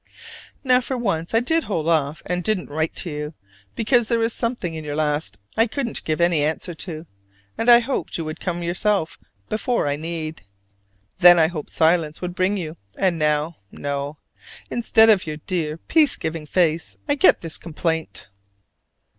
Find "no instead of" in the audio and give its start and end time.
13.71-15.27